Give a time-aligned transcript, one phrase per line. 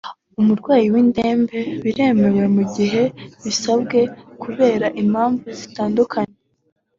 [0.39, 3.03] umurwayi w’indembe biremewe mu gihe
[3.43, 3.99] bisabwe
[4.41, 6.37] kubera impamvu zitandukanye